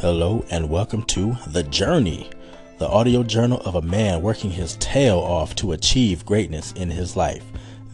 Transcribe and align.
Hello, 0.00 0.44
and 0.48 0.70
welcome 0.70 1.02
to 1.06 1.36
The 1.48 1.64
Journey, 1.64 2.30
the 2.78 2.86
audio 2.86 3.24
journal 3.24 3.60
of 3.62 3.74
a 3.74 3.82
man 3.82 4.22
working 4.22 4.48
his 4.48 4.76
tail 4.76 5.18
off 5.18 5.56
to 5.56 5.72
achieve 5.72 6.24
greatness 6.24 6.70
in 6.76 6.88
his 6.88 7.16
life. 7.16 7.42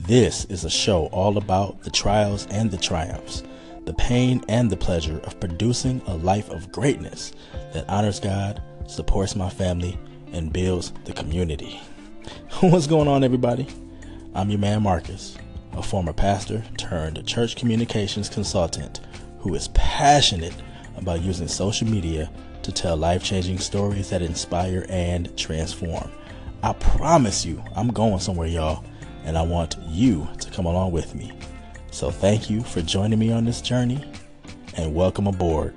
This 0.01 0.45
is 0.45 0.65
a 0.65 0.71
show 0.71 1.07
all 1.07 1.39
about 1.39 1.81
the 1.81 1.91
trials 1.91 2.47
and 2.51 2.71
the 2.71 2.77
triumphs, 2.77 3.43
the 3.87 3.95
pain 3.95 4.45
and 4.51 4.69
the 4.69 4.77
pleasure 4.77 5.19
of 5.21 5.41
producing 5.41 6.03
a 6.07 6.15
life 6.17 6.51
of 6.51 6.71
greatness 6.71 7.33
that 7.73 7.89
honors 7.89 8.21
God, 8.21 8.63
supports 8.87 9.35
my 9.35 9.49
family, 9.49 9.99
and 10.31 10.53
builds 10.53 10.93
the 11.07 11.15
community. 11.15 11.81
What's 12.61 12.87
going 12.87 13.09
on, 13.09 13.25
everybody? 13.25 13.67
I'm 14.35 14.51
your 14.51 14.61
man, 14.61 14.83
Marcus, 14.83 15.39
a 15.73 15.83
former 15.83 16.13
pastor 16.13 16.63
turned 16.77 17.27
church 17.27 17.57
communications 17.57 18.29
consultant 18.29 19.01
who 19.39 19.55
is 19.55 19.69
passionate 19.69 20.55
about 21.05 21.21
using 21.21 21.47
social 21.47 21.87
media 21.87 22.31
to 22.63 22.73
tell 22.73 22.97
life 22.97 23.23
changing 23.23 23.59
stories 23.59 24.09
that 24.09 24.23
inspire 24.23 24.87
and 24.89 25.37
transform. 25.37 26.11
I 26.63 26.73
promise 26.73 27.45
you, 27.45 27.63
I'm 27.77 27.89
going 27.89 28.19
somewhere, 28.21 28.49
y'all, 28.49 28.83
and 29.25 29.37
I 29.37 29.43
want 29.43 29.77
you 29.87 30.27
to 30.41 30.51
come 30.51 30.65
along 30.65 30.93
with 30.93 31.15
me. 31.15 31.31
So, 31.91 32.11
thank 32.11 32.49
you 32.49 32.63
for 32.63 32.81
joining 32.81 33.19
me 33.19 33.31
on 33.31 33.45
this 33.45 33.61
journey 33.61 34.03
and 34.79 34.95
welcome 34.95 35.27
aboard. 35.27 35.77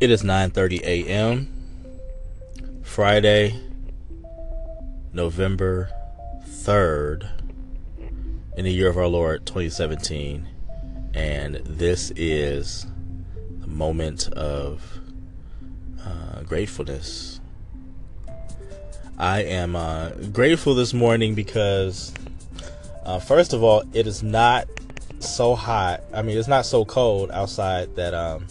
It 0.00 0.10
is 0.10 0.22
9:30 0.22 0.80
a.m. 0.84 1.52
Friday, 2.82 3.60
November 5.12 5.90
3rd, 6.48 7.28
in 8.58 8.64
the 8.64 8.72
year 8.72 8.88
of 8.88 8.98
our 8.98 9.06
Lord 9.06 9.46
2017. 9.46 10.44
And 11.14 11.54
this 11.64 12.10
is 12.16 12.86
the 13.60 13.68
moment 13.68 14.32
of 14.32 14.98
uh, 16.04 16.42
gratefulness. 16.42 17.40
I 19.16 19.44
am 19.44 19.76
uh, 19.76 20.10
grateful 20.32 20.74
this 20.74 20.92
morning 20.92 21.36
because, 21.36 22.12
uh, 23.04 23.20
first 23.20 23.52
of 23.52 23.62
all, 23.62 23.84
it 23.92 24.08
is 24.08 24.24
not 24.24 24.66
so 25.20 25.54
hot. 25.54 26.02
I 26.12 26.22
mean, 26.22 26.36
it's 26.36 26.48
not 26.48 26.66
so 26.66 26.84
cold 26.84 27.30
outside 27.30 27.94
that 27.94 28.12
um, 28.12 28.44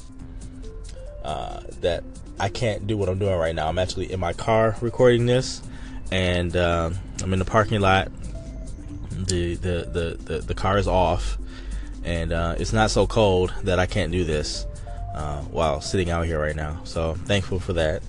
uh, 1.22 1.64
that 1.82 2.06
I 2.40 2.48
can't 2.48 2.88
do 2.88 2.96
what 2.96 3.10
I'm 3.10 3.20
doing 3.20 3.36
right 3.36 3.54
now. 3.54 3.68
I'm 3.68 3.78
actually 3.78 4.10
in 4.14 4.22
my 4.22 4.32
car 4.32 4.78
recording 4.80 5.26
this, 5.26 5.62
and 6.12 6.56
um, 6.56 6.96
I'm 7.22 7.34
in 7.34 7.40
the 7.40 7.46
parking 7.46 7.82
lot 7.82 8.10
the 9.26 9.56
the 9.56 9.90
the 9.92 10.18
the, 10.24 10.40
the 10.40 10.54
car 10.54 10.78
is 10.78 10.88
off, 10.88 11.38
and 12.04 12.32
uh, 12.32 12.56
it's 12.58 12.74
not 12.74 12.92
so 12.92 13.08
cold 13.08 13.54
that 13.64 13.80
I 13.80 13.86
can't 13.86 14.12
do 14.12 14.24
this 14.24 14.66
uh, 15.16 15.42
while 15.44 15.82
sitting 15.82 16.10
out 16.10 16.26
here 16.26 16.40
right 16.40 16.56
now. 16.56 16.82
So 16.84 17.12
I'm 17.12 17.20
thankful 17.20 17.60
for 17.60 17.74
that. 17.74 18.04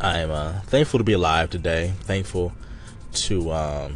I'm 0.00 0.30
uh, 0.30 0.60
thankful 0.62 0.98
to 0.98 1.04
be 1.04 1.12
alive 1.12 1.50
today. 1.50 1.92
Thankful 2.00 2.52
to 3.12 3.52
um, 3.52 3.94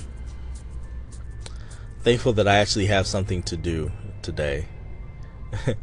thankful 2.03 2.33
that 2.35 2.47
I 2.47 2.57
actually 2.57 2.87
have 2.87 3.07
something 3.07 3.43
to 3.45 3.57
do 3.57 3.91
today. 4.23 4.67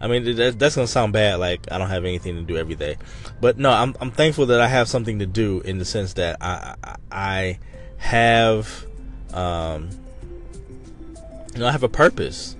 I 0.00 0.08
mean, 0.08 0.36
that's 0.36 0.74
gonna 0.74 0.86
sound 0.86 1.12
bad, 1.12 1.36
like 1.38 1.70
I 1.70 1.78
don't 1.78 1.88
have 1.88 2.04
anything 2.04 2.34
to 2.34 2.42
do 2.42 2.56
every 2.56 2.74
day, 2.74 2.96
but 3.40 3.56
no, 3.56 3.70
I'm 3.70 3.94
I'm 4.00 4.10
thankful 4.10 4.46
that 4.46 4.60
I 4.60 4.66
have 4.66 4.88
something 4.88 5.20
to 5.20 5.26
do 5.26 5.60
in 5.60 5.78
the 5.78 5.84
sense 5.84 6.14
that 6.14 6.36
I 6.40 6.74
I 7.10 7.58
have 7.96 8.86
um, 9.34 9.90
you 11.52 11.60
know, 11.60 11.66
I 11.66 11.72
have 11.72 11.82
a 11.82 11.88
purpose. 11.88 12.56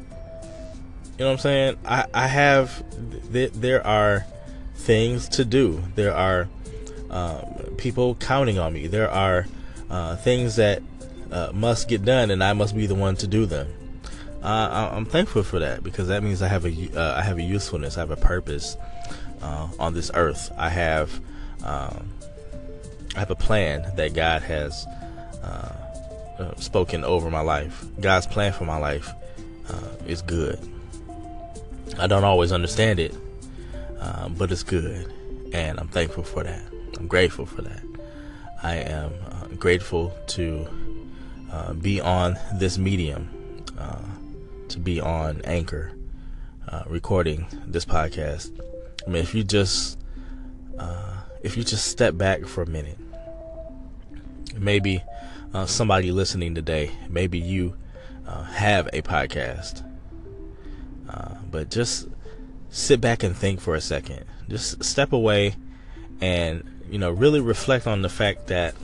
You 1.18 1.20
know 1.20 1.26
what 1.26 1.32
I'm 1.32 1.38
saying? 1.38 1.76
I, 1.84 2.06
I 2.12 2.26
have, 2.26 2.84
th- 3.32 3.52
there 3.52 3.86
are 3.86 4.26
things 4.74 5.28
to 5.30 5.44
do. 5.44 5.82
There 5.94 6.14
are 6.14 6.48
um, 7.10 7.44
people 7.78 8.16
counting 8.16 8.58
on 8.58 8.72
me. 8.72 8.88
There 8.88 9.10
are 9.10 9.46
uh, 9.88 10.16
things 10.16 10.56
that 10.56 10.82
uh, 11.30 11.50
must 11.54 11.88
get 11.88 12.04
done, 12.04 12.30
and 12.30 12.42
I 12.42 12.52
must 12.52 12.74
be 12.76 12.86
the 12.86 12.96
one 12.96 13.16
to 13.16 13.26
do 13.28 13.46
them. 13.46 13.72
Uh, 14.42 14.90
I'm 14.92 15.06
thankful 15.06 15.42
for 15.42 15.60
that 15.60 15.82
because 15.82 16.08
that 16.08 16.22
means 16.22 16.42
I 16.42 16.48
have 16.48 16.66
a 16.66 16.98
uh, 16.98 17.18
I 17.18 17.22
have 17.22 17.38
a 17.38 17.42
usefulness. 17.42 17.96
I 17.96 18.00
have 18.00 18.10
a 18.10 18.16
purpose 18.16 18.76
uh, 19.40 19.68
on 19.78 19.94
this 19.94 20.10
earth. 20.12 20.52
I 20.58 20.68
have 20.68 21.18
um, 21.64 22.10
I 23.16 23.20
have 23.20 23.30
a 23.30 23.36
plan 23.36 23.90
that 23.96 24.12
God 24.12 24.42
has 24.42 24.86
uh, 26.38 26.54
spoken 26.56 27.04
over 27.04 27.30
my 27.30 27.40
life. 27.40 27.84
God's 28.00 28.26
plan 28.26 28.52
for 28.52 28.64
my 28.64 28.78
life 28.78 29.10
uh, 29.68 29.88
is 30.06 30.22
good. 30.22 30.58
I 31.98 32.06
don't 32.06 32.24
always 32.24 32.50
understand 32.50 32.98
it, 32.98 33.14
uh, 34.00 34.28
but 34.30 34.50
it's 34.50 34.62
good, 34.62 35.12
and 35.52 35.78
I'm 35.78 35.88
thankful 35.88 36.24
for 36.24 36.42
that. 36.42 36.62
I'm 36.98 37.06
grateful 37.06 37.46
for 37.46 37.62
that. 37.62 37.82
I 38.62 38.76
am 38.76 39.12
uh, 39.30 39.46
grateful 39.58 40.12
to 40.28 40.66
uh, 41.52 41.72
be 41.74 42.00
on 42.00 42.36
this 42.54 42.78
medium, 42.78 43.28
to 44.68 44.78
be 44.78 45.00
on 45.00 45.40
Anchor, 45.44 45.92
recording 46.86 47.46
this 47.66 47.84
podcast. 47.84 48.50
I 49.06 49.10
mean, 49.10 49.22
if 49.22 49.34
you 49.34 49.44
just 49.44 49.98
if 51.42 51.56
you 51.56 51.62
just 51.62 51.86
step 51.86 52.16
back 52.16 52.46
for 52.46 52.62
a 52.62 52.66
minute, 52.66 52.98
maybe 54.56 55.02
uh, 55.54 55.66
somebody 55.66 56.10
listening 56.10 56.54
today, 56.54 56.90
maybe 57.08 57.38
you 57.38 57.76
uh, 58.26 58.42
have 58.42 58.88
a 58.92 59.02
podcast, 59.02 59.88
uh, 61.08 61.36
but 61.50 61.70
just 61.70 62.08
sit 62.70 63.00
back 63.00 63.22
and 63.22 63.36
think 63.36 63.60
for 63.60 63.76
a 63.76 63.80
second. 63.80 64.24
Just 64.48 64.82
step 64.82 65.12
away 65.12 65.54
and 66.20 66.64
you 66.90 66.98
know 66.98 67.10
really 67.10 67.40
reflect 67.40 67.86
on 67.86 68.02
the 68.02 68.08
fact 68.08 68.48
that 68.48 68.74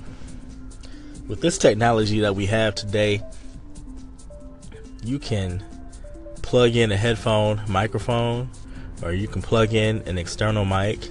with 1.27 1.41
this 1.41 1.59
technology 1.59 2.21
that 2.21 2.37
we 2.37 2.47
have 2.47 2.77
today, 2.77 3.21
you 5.05 5.19
can 5.19 5.63
plug 6.43 6.77
in 6.77 6.93
a 6.93 6.97
headphone 6.97 7.61
microphone 7.69 8.49
or 9.03 9.13
you 9.13 9.27
can 9.27 9.43
plug 9.43 9.75
in 9.75 9.99
an 10.07 10.19
external 10.19 10.65
mic 10.65 11.09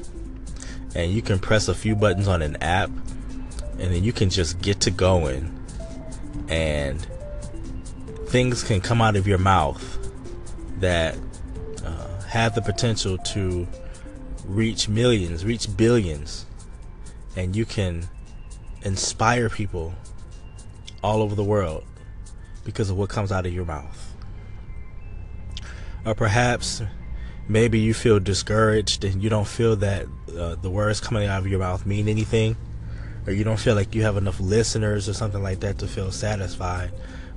and 0.95 1.11
you 1.11 1.21
can 1.21 1.37
press 1.37 1.67
a 1.67 1.75
few 1.75 1.95
buttons 1.95 2.27
on 2.27 2.41
an 2.41 2.55
app 2.57 2.89
and 3.79 3.93
then 3.93 4.03
you 4.03 4.13
can 4.13 4.29
just 4.29 4.61
get 4.61 4.79
to 4.81 4.91
going 4.91 5.55
and 6.49 7.05
things 8.27 8.63
can 8.63 8.81
come 8.81 9.01
out 9.01 9.15
of 9.15 9.27
your 9.27 9.37
mouth 9.37 9.97
that 10.79 11.17
uh, 11.85 12.21
have 12.23 12.55
the 12.55 12.61
potential 12.61 13.17
to 13.17 13.67
reach 14.45 14.89
millions, 14.89 15.45
reach 15.45 15.75
billions, 15.77 16.45
and 17.35 17.55
you 17.55 17.65
can 17.65 18.07
inspire 18.83 19.49
people 19.49 19.93
all 21.03 21.21
over 21.21 21.35
the 21.35 21.43
world 21.43 21.83
because 22.63 22.89
of 22.89 22.97
what 22.97 23.09
comes 23.09 23.31
out 23.31 23.45
of 23.45 23.53
your 23.53 23.65
mouth. 23.65 24.15
Or 26.05 26.15
perhaps 26.15 26.81
maybe 27.47 27.79
you 27.79 27.93
feel 27.93 28.19
discouraged 28.19 29.03
and 29.03 29.23
you 29.23 29.29
don't 29.29 29.47
feel 29.47 29.75
that 29.77 30.05
uh, 30.37 30.55
the 30.55 30.69
words 30.69 30.99
coming 30.99 31.27
out 31.27 31.39
of 31.39 31.47
your 31.47 31.59
mouth 31.59 31.85
mean 31.85 32.07
anything 32.07 32.55
or 33.29 33.31
you 33.31 33.43
don't 33.43 33.59
feel 33.59 33.75
like 33.75 33.93
you 33.93 34.01
have 34.01 34.17
enough 34.17 34.39
listeners 34.39 35.07
or 35.07 35.13
something 35.13 35.43
like 35.43 35.59
that 35.59 35.77
to 35.77 35.87
feel 35.87 36.11
satisfied 36.11 36.91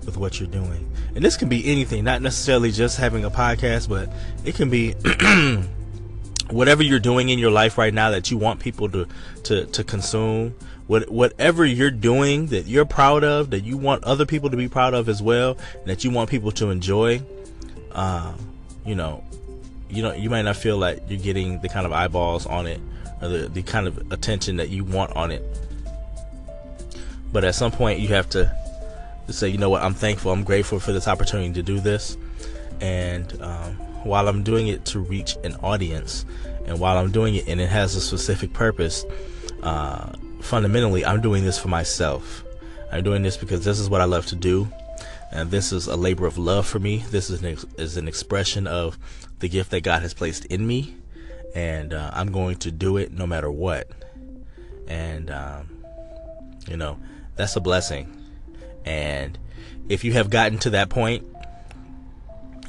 with 0.06 0.16
what 0.16 0.40
you're 0.40 0.48
doing. 0.48 0.90
And 1.14 1.22
this 1.22 1.36
can 1.36 1.50
be 1.50 1.70
anything, 1.70 2.02
not 2.02 2.22
necessarily 2.22 2.72
just 2.72 2.96
having 2.96 3.26
a 3.26 3.30
podcast, 3.30 3.90
but 3.90 4.08
it 4.42 4.54
can 4.54 4.70
be 4.70 4.92
whatever 6.50 6.82
you're 6.82 6.98
doing 6.98 7.28
in 7.28 7.38
your 7.38 7.50
life 7.50 7.76
right 7.76 7.92
now 7.92 8.10
that 8.10 8.30
you 8.30 8.38
want 8.38 8.58
people 8.58 8.88
to 8.88 9.06
to 9.44 9.66
to 9.66 9.84
consume. 9.84 10.54
What 10.86 11.10
whatever 11.10 11.66
you're 11.66 11.90
doing 11.90 12.46
that 12.46 12.66
you're 12.66 12.86
proud 12.86 13.22
of, 13.22 13.50
that 13.50 13.64
you 13.64 13.76
want 13.76 14.02
other 14.04 14.24
people 14.24 14.48
to 14.48 14.56
be 14.56 14.68
proud 14.68 14.94
of 14.94 15.10
as 15.10 15.20
well, 15.20 15.58
that 15.84 16.04
you 16.04 16.10
want 16.10 16.30
people 16.30 16.52
to 16.52 16.70
enjoy. 16.70 17.20
Uh, 17.92 18.32
you 18.86 18.94
know, 18.94 19.22
you 19.90 20.02
know, 20.02 20.14
you 20.14 20.30
might 20.30 20.42
not 20.42 20.56
feel 20.56 20.78
like 20.78 21.02
you're 21.06 21.20
getting 21.20 21.60
the 21.60 21.68
kind 21.68 21.84
of 21.84 21.92
eyeballs 21.92 22.46
on 22.46 22.66
it 22.66 22.80
or 23.20 23.28
the, 23.28 23.48
the 23.48 23.62
kind 23.62 23.86
of 23.86 24.10
attention 24.10 24.56
that 24.56 24.70
you 24.70 24.84
want 24.84 25.14
on 25.14 25.30
it 25.30 25.44
but 27.32 27.44
at 27.44 27.54
some 27.54 27.72
point, 27.72 28.00
you 28.00 28.08
have 28.08 28.28
to, 28.30 28.54
say, 29.28 29.48
you 29.48 29.58
know 29.58 29.70
what, 29.70 29.82
I'm 29.82 29.94
thankful, 29.94 30.30
I'm 30.30 30.44
grateful 30.44 30.78
for 30.78 30.92
this 30.92 31.08
opportunity 31.08 31.52
to 31.54 31.62
do 31.62 31.80
this. 31.80 32.16
And 32.80 33.40
um, 33.40 33.74
while 34.04 34.28
I'm 34.28 34.42
doing 34.42 34.68
it 34.68 34.84
to 34.86 35.00
reach 35.00 35.36
an 35.44 35.54
audience, 35.56 36.26
and 36.66 36.78
while 36.78 36.98
I'm 36.98 37.10
doing 37.10 37.36
it 37.36 37.48
and 37.48 37.60
it 37.60 37.68
has 37.68 37.94
a 37.96 38.00
specific 38.00 38.52
purpose, 38.52 39.04
uh, 39.62 40.12
fundamentally, 40.40 41.04
I'm 41.04 41.20
doing 41.20 41.44
this 41.44 41.58
for 41.58 41.68
myself. 41.68 42.44
I'm 42.90 43.02
doing 43.02 43.22
this 43.22 43.36
because 43.36 43.64
this 43.64 43.78
is 43.80 43.88
what 43.88 44.00
I 44.00 44.04
love 44.04 44.26
to 44.26 44.36
do. 44.36 44.68
And 45.30 45.50
this 45.50 45.72
is 45.72 45.86
a 45.86 45.96
labor 45.96 46.26
of 46.26 46.36
love 46.36 46.66
for 46.66 46.78
me. 46.78 47.04
This 47.10 47.30
is 47.30 47.40
an, 47.42 47.52
ex- 47.52 47.66
is 47.78 47.96
an 47.96 48.06
expression 48.06 48.66
of 48.66 48.98
the 49.38 49.48
gift 49.48 49.70
that 49.70 49.80
God 49.80 50.02
has 50.02 50.12
placed 50.12 50.44
in 50.46 50.66
me. 50.66 50.94
And 51.54 51.94
uh, 51.94 52.10
I'm 52.12 52.32
going 52.32 52.56
to 52.56 52.70
do 52.70 52.98
it 52.98 53.12
no 53.12 53.26
matter 53.26 53.50
what. 53.50 53.88
And, 54.88 55.30
um, 55.30 55.84
you 56.68 56.76
know, 56.76 56.98
that's 57.36 57.56
a 57.56 57.60
blessing. 57.60 58.16
And 58.84 59.38
if 59.88 60.04
you 60.04 60.12
have 60.12 60.30
gotten 60.30 60.58
to 60.58 60.70
that 60.70 60.88
point 60.88 61.26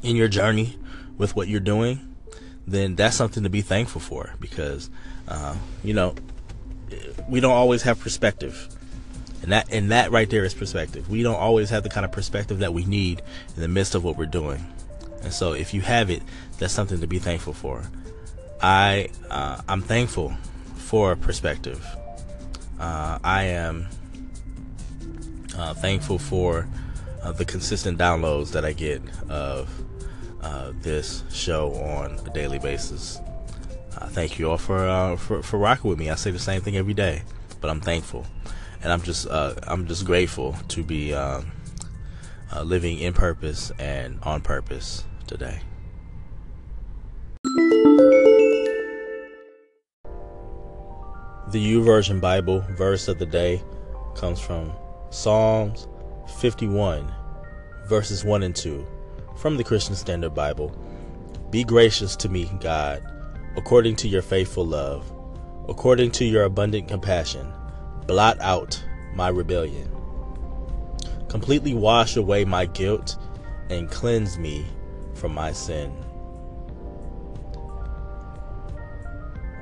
in 0.02 0.16
your 0.16 0.28
journey 0.28 0.78
with 1.18 1.36
what 1.36 1.48
you're 1.48 1.60
doing, 1.60 2.16
then 2.66 2.96
that's 2.96 3.16
something 3.16 3.44
to 3.44 3.50
be 3.50 3.62
thankful 3.62 4.02
for 4.02 4.36
because, 4.40 4.90
uh, 5.28 5.56
you 5.84 5.94
know, 5.94 6.16
we 7.28 7.40
don't 7.40 7.52
always 7.52 7.82
have 7.84 8.00
perspective. 8.00 8.70
And 9.42 9.52
that 9.52 9.68
and 9.72 9.92
that 9.92 10.12
right 10.12 10.30
there 10.30 10.46
is 10.46 10.54
perspective. 10.54 11.10
We 11.10 11.22
don't 11.22 11.36
always 11.36 11.70
have 11.70 11.84
the 11.84 11.90
kind 11.90 12.06
of 12.06 12.12
perspective 12.14 12.60
that 12.60 12.74
we 12.74 12.86
need 12.86 13.22
in 13.56 13.62
the 13.62 13.68
midst 13.68 13.94
of 13.94 14.04
what 14.04 14.16
we're 14.16 14.26
doing. 14.26 14.66
And 15.22 15.34
so 15.34 15.54
if 15.54 15.74
you 15.74 15.82
have 15.82 16.10
it, 16.10 16.22
that's 16.58 16.74
something 16.74 17.02
to 17.02 17.08
be 17.08 17.20
thankful 17.20 17.54
for. 17.54 17.84
I 18.62 19.10
uh, 19.30 19.62
I'm 19.68 19.82
thankful 19.82 20.34
for 20.76 21.16
perspective. 21.18 21.86
Uh, 22.80 23.20
I 23.24 23.44
am 23.44 23.88
uh, 25.58 25.74
thankful 25.74 26.18
for 26.18 26.68
uh, 27.22 27.32
the 27.32 27.46
consistent 27.46 27.98
downloads 27.98 28.52
that 28.52 28.66
I 28.66 28.74
get 28.74 29.02
of 29.30 29.70
uh, 30.42 30.74
this 30.82 31.24
show 31.32 31.74
on 31.76 32.20
a 32.28 32.30
daily 32.34 32.60
basis. 32.60 33.20
Uh, 33.98 34.08
thank 34.08 34.40
you 34.40 34.50
all 34.50 34.58
for, 34.58 34.88
uh, 34.88 35.16
for 35.16 35.42
for 35.42 35.58
rocking 35.58 35.90
with 35.90 36.00
me. 36.00 36.10
I 36.10 36.16
say 36.16 36.32
the 36.32 36.40
same 36.40 36.62
thing 36.62 36.76
every 36.76 36.94
day, 36.94 37.22
but 37.62 37.70
I'm 37.70 37.80
thankful, 37.80 38.26
and 38.82 38.92
I'm 38.92 39.02
just 39.02 39.28
uh, 39.28 39.56
I'm 39.64 39.88
just 39.88 40.06
grateful 40.06 40.56
to 40.70 40.84
be 40.84 41.14
um, 41.14 41.52
living 42.64 43.00
in 43.00 43.14
purpose 43.14 43.72
and 43.80 44.20
on 44.24 44.42
purpose 44.42 45.06
today. 45.28 45.62
The 51.52 51.74
YouVersion 51.74 52.20
Bible 52.20 52.66
verse 52.72 53.08
of 53.08 53.20
the 53.20 53.28
day 53.28 53.62
comes 54.16 54.40
from 54.40 54.74
Psalms 55.14 55.88
51, 56.40 57.14
verses 57.86 58.26
1 58.26 58.44
and 58.44 58.56
2 58.56 58.86
from 59.38 59.58
the 59.58 59.64
Christian 59.64 59.96
Standard 59.96 60.34
Bible. 60.34 60.76
Be 61.52 61.64
gracious 61.64 62.16
to 62.18 62.30
me, 62.30 62.52
God 62.60 63.04
according 63.56 63.96
to 63.96 64.08
your 64.08 64.22
faithful 64.22 64.66
love, 64.66 65.12
according 65.70 66.12
to 66.12 66.26
your 66.26 66.44
abundant 66.44 66.88
compassion, 66.88 67.52
blot 68.08 68.40
out 68.42 68.84
my 69.14 69.28
rebellion. 69.30 69.90
Completely 71.30 71.74
wash 71.74 72.16
away 72.16 72.46
my 72.46 72.66
guilt 72.66 73.18
and 73.70 73.90
cleanse 73.90 74.38
me 74.38 74.66
from 75.14 75.34
my 75.34 75.52
sin. 75.52 75.92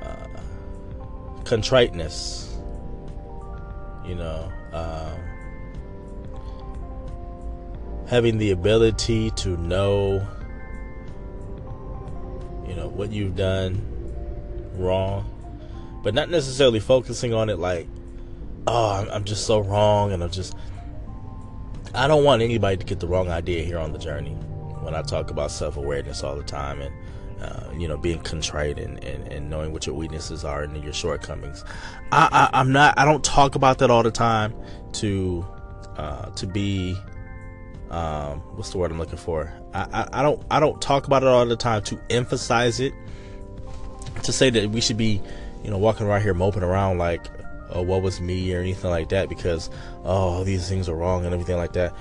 Uh, 0.02 0.26
contriteness, 1.44 2.58
you 4.06 4.14
know, 4.14 4.50
um, 4.72 5.18
having 8.08 8.38
the 8.38 8.50
ability 8.50 9.30
to 9.30 9.56
know 9.58 10.26
you 12.66 12.74
know 12.74 12.88
what 12.88 13.12
you've 13.12 13.36
done 13.36 13.80
wrong 14.76 15.28
but 16.02 16.14
not 16.14 16.30
necessarily 16.30 16.80
focusing 16.80 17.32
on 17.32 17.48
it 17.48 17.58
like 17.58 17.86
oh 18.66 19.08
I'm, 19.10 19.24
just 19.24 19.46
so 19.46 19.60
wrong 19.60 20.12
and 20.12 20.22
i'm 20.22 20.30
just 20.30 20.54
i 21.94 22.06
don't 22.06 22.24
want 22.24 22.42
anybody 22.42 22.76
to 22.76 22.84
get 22.84 23.00
the 23.00 23.06
wrong 23.06 23.28
idea 23.28 23.64
here 23.64 23.78
on 23.78 23.92
the 23.92 23.98
journey 23.98 24.32
when 24.80 24.94
i 24.94 25.02
talk 25.02 25.30
about 25.30 25.50
self-awareness 25.50 26.22
all 26.22 26.36
the 26.36 26.42
time 26.42 26.80
and 26.80 26.94
uh, 27.42 27.72
you 27.76 27.88
know 27.88 27.96
being 27.96 28.20
contrite 28.20 28.78
and, 28.78 29.02
and, 29.02 29.26
and 29.32 29.50
knowing 29.50 29.72
what 29.72 29.84
your 29.84 29.96
weaknesses 29.96 30.44
are 30.44 30.62
and 30.62 30.82
your 30.84 30.92
shortcomings. 30.92 31.64
I, 32.12 32.28
I 32.52 32.60
i'm 32.60 32.70
not 32.70 32.96
i 32.96 33.04
don't 33.04 33.24
talk 33.24 33.56
about 33.56 33.78
that 33.78 33.90
all 33.90 34.04
the 34.04 34.12
time 34.12 34.54
to 34.92 35.44
uh, 35.96 36.30
to 36.30 36.46
be 36.46 36.96
um, 37.92 38.40
what's 38.56 38.70
the 38.70 38.78
word 38.78 38.90
I'm 38.90 38.98
looking 38.98 39.18
for? 39.18 39.52
I, 39.74 39.86
I, 39.92 40.20
I, 40.20 40.22
don't 40.22 40.42
I 40.50 40.60
don't 40.60 40.80
talk 40.80 41.06
about 41.06 41.22
it 41.22 41.28
all 41.28 41.44
the 41.44 41.56
time 41.56 41.82
to 41.84 42.00
emphasize 42.10 42.80
it. 42.80 42.94
To 44.24 44.32
say 44.32 44.50
that 44.50 44.70
we 44.70 44.80
should 44.80 44.96
be, 44.96 45.20
you 45.62 45.70
know, 45.70 45.78
walking 45.78 46.06
around 46.06 46.22
here 46.22 46.32
moping 46.32 46.62
around 46.62 46.98
like, 46.98 47.26
oh, 47.70 47.82
what 47.82 48.02
was 48.02 48.20
me 48.20 48.54
or 48.54 48.60
anything 48.60 48.90
like 48.90 49.08
that 49.10 49.28
because 49.28 49.68
oh 50.04 50.44
these 50.44 50.68
things 50.68 50.88
are 50.88 50.94
wrong 50.94 51.24
and 51.24 51.34
everything 51.34 51.56
like 51.56 51.74
that. 51.74 51.94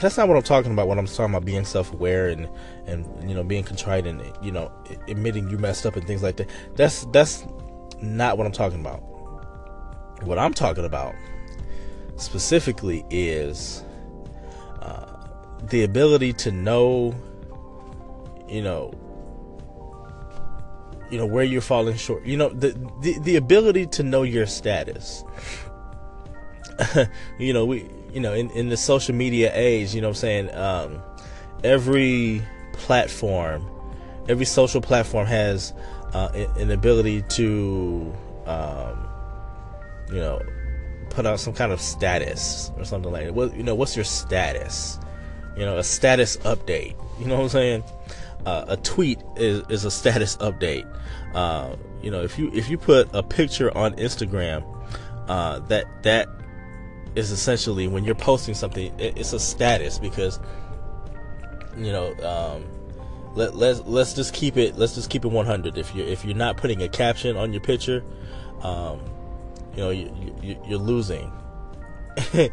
That's 0.00 0.16
not 0.16 0.28
what 0.28 0.36
I'm 0.36 0.44
talking 0.44 0.72
about 0.72 0.86
when 0.86 0.96
I'm 0.96 1.06
talking 1.06 1.34
about 1.34 1.44
being 1.44 1.64
self-aware 1.64 2.28
and 2.28 2.48
and 2.86 3.28
you 3.28 3.34
know 3.34 3.42
being 3.42 3.64
contrite 3.64 4.06
and 4.06 4.22
you 4.40 4.52
know 4.52 4.70
admitting 5.08 5.50
you 5.50 5.58
messed 5.58 5.86
up 5.86 5.96
and 5.96 6.06
things 6.06 6.22
like 6.22 6.36
that. 6.36 6.48
That's 6.76 7.04
that's 7.06 7.44
not 8.00 8.38
what 8.38 8.46
I'm 8.46 8.52
talking 8.52 8.80
about. 8.80 9.02
What 10.22 10.38
I'm 10.38 10.54
talking 10.54 10.84
about 10.84 11.14
specifically 12.16 13.04
is 13.10 13.82
the 15.68 15.84
ability 15.84 16.32
to 16.34 16.50
know, 16.50 17.14
you 18.48 18.62
know, 18.62 18.92
you 21.10 21.18
know 21.18 21.26
where 21.26 21.44
you're 21.44 21.60
falling 21.60 21.96
short. 21.96 22.24
You 22.24 22.36
know, 22.36 22.48
the 22.50 22.70
the, 23.00 23.18
the 23.20 23.36
ability 23.36 23.86
to 23.86 24.02
know 24.02 24.22
your 24.22 24.46
status. 24.46 25.24
you 27.38 27.52
know, 27.52 27.66
we 27.66 27.88
you 28.12 28.20
know, 28.20 28.32
in, 28.32 28.50
in 28.50 28.68
the 28.68 28.76
social 28.76 29.14
media 29.14 29.50
age, 29.54 29.94
you 29.94 30.00
know 30.00 30.08
I'm 30.08 30.14
saying, 30.14 30.54
um, 30.54 31.02
every 31.64 32.42
platform, 32.72 33.64
every 34.28 34.46
social 34.46 34.80
platform 34.80 35.26
has 35.26 35.72
uh, 36.12 36.28
an 36.56 36.70
ability 36.70 37.22
to 37.22 38.12
um, 38.46 39.08
you 40.10 40.18
know, 40.18 40.40
put 41.10 41.26
out 41.26 41.40
some 41.40 41.52
kind 41.52 41.72
of 41.72 41.80
status 41.80 42.70
or 42.76 42.84
something 42.84 43.12
like 43.12 43.26
that. 43.26 43.34
What 43.34 43.56
you 43.56 43.62
know, 43.62 43.74
what's 43.74 43.96
your 43.96 44.04
status? 44.04 44.98
You 45.56 45.64
know, 45.64 45.78
a 45.78 45.84
status 45.84 46.36
update. 46.38 46.94
You 47.18 47.26
know 47.26 47.36
what 47.36 47.42
I'm 47.44 47.48
saying? 47.48 47.84
Uh, 48.46 48.64
a 48.68 48.76
tweet 48.78 49.18
is, 49.36 49.62
is 49.68 49.84
a 49.84 49.90
status 49.90 50.36
update. 50.38 50.86
Uh, 51.34 51.76
you 52.02 52.10
know, 52.10 52.22
if 52.22 52.38
you 52.38 52.50
if 52.54 52.70
you 52.70 52.78
put 52.78 53.08
a 53.12 53.22
picture 53.22 53.76
on 53.76 53.94
Instagram, 53.96 54.64
uh, 55.28 55.58
that 55.60 55.84
that 56.02 56.28
is 57.14 57.30
essentially 57.30 57.86
when 57.88 58.04
you're 58.04 58.14
posting 58.14 58.54
something, 58.54 58.98
it, 58.98 59.18
it's 59.18 59.32
a 59.32 59.40
status 59.40 59.98
because 59.98 60.38
you 61.76 61.92
know. 61.92 62.14
Um, 62.24 62.64
let 63.34 63.54
let's 63.54 63.80
let's 63.86 64.12
just 64.12 64.34
keep 64.34 64.56
it 64.56 64.76
let's 64.76 64.94
just 64.94 65.10
keep 65.10 65.24
it 65.24 65.28
100. 65.28 65.78
If 65.78 65.94
you're 65.94 66.06
if 66.06 66.24
you're 66.24 66.36
not 66.36 66.56
putting 66.56 66.82
a 66.82 66.88
caption 66.88 67.36
on 67.36 67.52
your 67.52 67.62
picture, 67.62 68.02
um, 68.62 69.00
you 69.72 69.78
know 69.78 69.90
you, 69.90 70.34
you 70.42 70.60
you're 70.66 70.78
losing. 70.78 71.32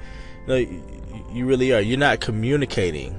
no, 0.48 0.56
you 0.56 1.46
really 1.46 1.74
are. 1.74 1.82
You're 1.82 2.00
not 2.00 2.20
communicating 2.20 3.16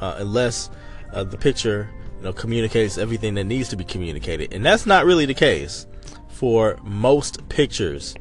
uh, 0.00 0.16
unless 0.18 0.70
uh, 1.12 1.24
the 1.24 1.38
picture, 1.38 1.88
you 2.18 2.24
know, 2.24 2.32
communicates 2.32 2.98
everything 2.98 3.34
that 3.34 3.44
needs 3.44 3.68
to 3.70 3.76
be 3.76 3.84
communicated, 3.84 4.52
and 4.52 4.64
that's 4.64 4.86
not 4.86 5.04
really 5.04 5.26
the 5.26 5.34
case 5.34 5.86
for 6.28 6.78
most 6.82 7.48
pictures 7.48 8.14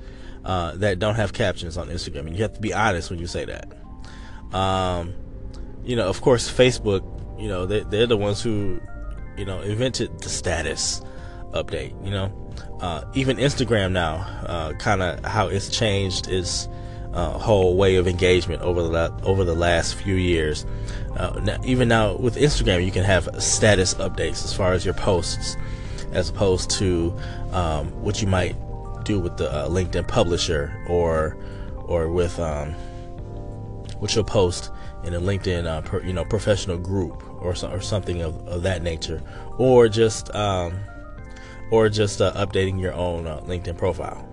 uh, 0.45 0.75
that 0.75 0.99
don't 0.99 1.15
have 1.15 1.33
captions 1.33 1.77
on 1.77 1.89
Instagram. 1.89 2.21
And 2.21 2.35
you 2.35 2.43
have 2.43 2.53
to 2.53 2.61
be 2.61 2.73
honest 2.73 3.09
when 3.09 3.19
you 3.19 3.27
say 3.27 3.45
that. 3.45 4.55
Um, 4.55 5.13
you 5.83 5.95
know, 5.95 6.07
of 6.07 6.21
course, 6.21 6.51
Facebook. 6.51 7.11
You 7.39 7.49
know, 7.49 7.65
they, 7.65 7.81
they're 7.81 8.07
the 8.07 8.15
ones 8.15 8.41
who, 8.41 8.79
you 9.37 9.43
know, 9.43 9.61
invented 9.61 10.21
the 10.21 10.29
status 10.29 11.01
update. 11.51 11.93
You 12.05 12.11
know, 12.11 12.53
uh, 12.79 13.03
even 13.13 13.37
Instagram 13.37 13.91
now, 13.91 14.15
uh, 14.45 14.73
kind 14.73 15.01
of 15.01 15.23
how 15.25 15.47
it's 15.47 15.69
changed 15.69 16.29
is 16.29 16.69
uh, 17.15 17.29
whole 17.37 17.75
way 17.77 17.95
of 17.95 18.07
engagement 18.07 18.61
over 18.61 18.83
the 18.83 19.11
over 19.23 19.43
the 19.43 19.55
last 19.55 19.95
few 19.95 20.15
years. 20.15 20.65
Uh, 21.15 21.39
now, 21.43 21.57
even 21.63 21.87
now 21.87 22.15
with 22.17 22.35
Instagram, 22.35 22.85
you 22.85 22.91
can 22.91 23.05
have 23.05 23.29
status 23.41 23.93
updates 23.95 24.43
as 24.43 24.53
far 24.53 24.73
as 24.73 24.83
your 24.83 24.93
posts, 24.93 25.55
as 26.11 26.29
opposed 26.29 26.69
to 26.71 27.17
um, 27.53 27.87
what 28.01 28.21
you 28.21 28.27
might 28.27 28.55
do 29.05 29.19
with 29.19 29.37
the 29.37 29.49
uh, 29.51 29.69
LinkedIn 29.69 30.07
publisher 30.07 30.77
or 30.89 31.37
or 31.85 32.09
with 32.09 32.37
um, 32.39 32.73
what 33.99 34.13
you'll 34.13 34.25
post 34.25 34.71
in 35.05 35.13
a 35.13 35.21
LinkedIn 35.21 35.65
uh, 35.65 35.81
per, 35.81 36.01
you 36.03 36.11
know 36.11 36.25
professional 36.25 36.77
group 36.77 37.23
or 37.41 37.55
so, 37.55 37.69
or 37.69 37.79
something 37.79 38.21
of, 38.21 38.35
of 38.47 38.63
that 38.63 38.83
nature, 38.83 39.21
or 39.57 39.87
just 39.87 40.35
um, 40.35 40.77
or 41.71 41.87
just 41.87 42.19
uh, 42.19 42.33
updating 42.33 42.77
your 42.81 42.93
own 42.93 43.25
uh, 43.25 43.39
LinkedIn 43.41 43.77
profile 43.77 44.27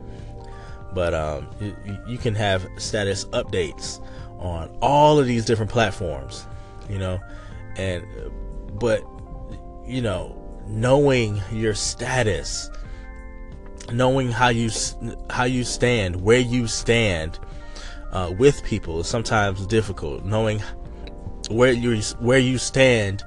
but 0.94 1.14
um, 1.14 1.48
you, 1.60 1.98
you, 2.06 2.18
can 2.18 2.34
have 2.34 2.66
status 2.76 3.24
updates 3.26 4.04
on 4.38 4.68
all 4.80 5.18
of 5.18 5.26
these 5.26 5.44
different 5.44 5.70
platforms 5.70 6.46
you 6.88 6.98
know? 6.98 7.20
And 7.76 8.04
but 8.78 9.04
you 9.86 10.02
know 10.02 10.38
knowing 10.68 11.40
your 11.50 11.74
status 11.74 12.70
knowing 13.92 14.30
how 14.30 14.48
you 14.48 14.70
how 15.30 15.44
you 15.44 15.64
stand 15.64 16.22
where 16.22 16.38
you 16.38 16.66
stand 16.66 17.38
uh, 18.12 18.32
with 18.38 18.62
people 18.62 19.00
is 19.00 19.06
sometimes 19.06 19.66
difficult. 19.66 20.24
Knowing 20.24 20.62
where 21.50 21.72
you 21.72 22.00
where 22.20 22.38
you 22.38 22.58
stand 22.58 23.22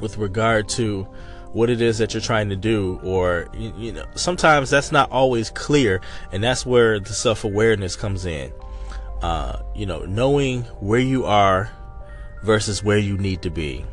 with 0.00 0.18
regard 0.18 0.68
to 0.68 1.08
what 1.52 1.68
it 1.68 1.80
is 1.80 1.98
that 1.98 2.14
you're 2.14 2.20
trying 2.20 2.48
to 2.48 2.56
do 2.56 3.00
or 3.02 3.48
you, 3.54 3.72
you 3.76 3.92
know 3.92 4.04
sometimes 4.14 4.70
that's 4.70 4.92
not 4.92 5.10
always 5.10 5.50
clear 5.50 6.00
and 6.32 6.44
that's 6.44 6.64
where 6.64 7.00
the 7.00 7.12
self-awareness 7.12 7.96
comes 7.96 8.24
in 8.24 8.52
uh, 9.22 9.60
you 9.74 9.86
know, 9.86 10.04
knowing 10.06 10.62
where 10.80 11.00
you 11.00 11.24
are 11.24 11.70
versus 12.42 12.82
where 12.82 12.98
you 12.98 13.18
need 13.18 13.42
to 13.42 13.50
be. 13.50 13.84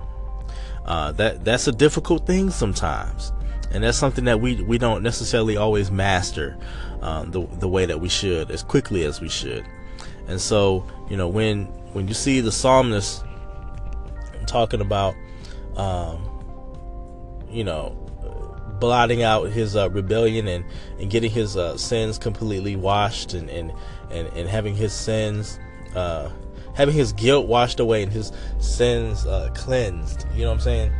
Uh, 0.85 1.11
that 1.13 1.43
that's 1.43 1.67
a 1.67 1.71
difficult 1.71 2.25
thing 2.25 2.49
sometimes, 2.49 3.33
and 3.71 3.83
that's 3.83 3.97
something 3.97 4.23
that 4.23 4.39
we 4.39 4.61
we 4.63 4.77
don't 4.77 5.03
necessarily 5.03 5.57
always 5.57 5.91
master 5.91 6.57
um, 7.01 7.31
the 7.31 7.45
the 7.59 7.67
way 7.67 7.85
that 7.85 7.99
we 7.99 8.07
should 8.07 8.49
as 8.51 8.63
quickly 8.63 9.03
as 9.03 9.19
we 9.19 9.27
should. 9.27 9.65
And 10.27 10.39
so, 10.39 10.85
you 11.09 11.17
know, 11.17 11.27
when 11.27 11.65
when 11.91 12.07
you 12.07 12.13
see 12.13 12.39
the 12.39 12.53
psalmist 12.53 13.23
talking 14.45 14.79
about, 14.79 15.13
um, 15.75 16.36
you 17.49 17.63
know, 17.63 17.89
blotting 18.79 19.23
out 19.23 19.49
his 19.49 19.75
uh, 19.75 19.89
rebellion 19.89 20.47
and, 20.47 20.65
and 20.99 21.09
getting 21.09 21.31
his 21.31 21.57
uh, 21.57 21.77
sins 21.77 22.17
completely 22.17 22.75
washed 22.75 23.33
and, 23.33 23.49
and, 23.49 23.71
and, 24.11 24.27
and 24.29 24.47
having 24.47 24.75
his 24.75 24.93
sins 24.93 25.59
uh, 25.95 26.29
having 26.77 26.93
his 26.93 27.11
guilt 27.13 27.47
washed 27.47 27.79
away 27.79 28.03
and 28.03 28.11
his 28.11 28.31
sins 28.59 29.25
uh, 29.25 29.49
cleansed. 29.55 30.25
You 30.35 30.43
know 30.43 30.49
what 30.49 30.55
I'm 30.55 30.59
saying? 30.61 30.93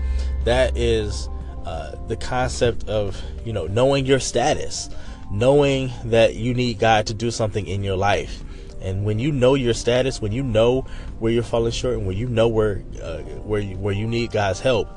That 0.43 0.75
is 0.75 1.29
uh, 1.65 1.95
the 2.07 2.17
concept 2.17 2.89
of 2.89 3.21
you 3.45 3.53
know 3.53 3.67
knowing 3.67 4.05
your 4.05 4.19
status, 4.19 4.89
knowing 5.31 5.91
that 6.05 6.35
you 6.35 6.53
need 6.53 6.79
God 6.79 7.05
to 7.07 7.13
do 7.13 7.29
something 7.31 7.65
in 7.67 7.83
your 7.83 7.95
life. 7.95 8.43
And 8.81 9.05
when 9.05 9.19
you 9.19 9.31
know 9.31 9.55
your 9.55 9.73
status, 9.73 10.21
when 10.21 10.31
you 10.31 10.43
know 10.43 10.81
where 11.19 11.31
you're 11.31 11.43
falling 11.43 11.71
short, 11.71 11.95
and 11.95 12.07
when 12.07 12.17
you 12.17 12.27
know 12.27 12.47
where 12.47 12.83
uh, 13.01 13.19
where 13.43 13.61
you, 13.61 13.77
where 13.77 13.93
you 13.93 14.07
need 14.07 14.31
God's 14.31 14.59
help, 14.59 14.87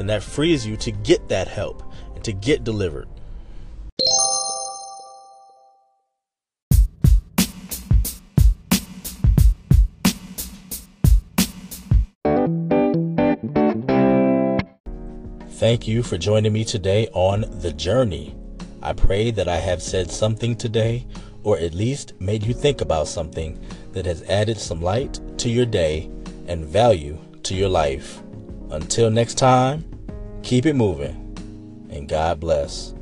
then 0.00 0.06
that 0.06 0.22
frees 0.22 0.66
you 0.66 0.78
to 0.78 0.90
get 0.90 1.28
that 1.28 1.46
help 1.46 1.82
and 2.14 2.24
to 2.24 2.32
get 2.32 2.64
delivered. 2.64 3.06
Thank 15.50 15.86
you 15.86 16.02
for 16.02 16.16
joining 16.16 16.54
me 16.54 16.64
today 16.64 17.06
on 17.12 17.44
The 17.60 17.74
Journey. 17.74 18.34
I 18.82 18.94
pray 18.94 19.30
that 19.32 19.48
I 19.48 19.58
have 19.58 19.82
said 19.82 20.10
something 20.10 20.56
today, 20.56 21.06
or 21.42 21.58
at 21.58 21.74
least 21.74 22.18
made 22.18 22.42
you 22.42 22.54
think 22.54 22.80
about 22.80 23.06
something 23.06 23.62
that 23.92 24.06
has 24.06 24.22
added 24.22 24.56
some 24.56 24.80
light 24.80 25.20
to 25.36 25.50
your 25.50 25.66
day 25.66 26.10
and 26.48 26.64
value 26.64 27.18
to 27.42 27.54
your 27.54 27.68
life. 27.68 28.22
Until 28.70 29.10
next 29.10 29.34
time, 29.34 29.84
keep 30.42 30.66
it 30.66 30.74
moving, 30.74 31.16
and 31.90 32.08
God 32.08 32.40
bless. 32.40 32.94